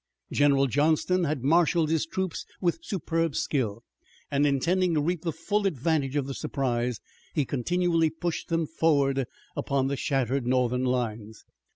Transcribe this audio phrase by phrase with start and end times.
[0.31, 3.83] General Johnston had marshalled his troops with superb skill,
[4.31, 6.99] and intending to reap the full advantage of the surprise,
[7.35, 11.45] he continually pushed them forward upon the shattered Northern lines.